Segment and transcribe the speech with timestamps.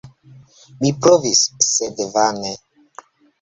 [0.85, 2.55] Mi provis, sed vane.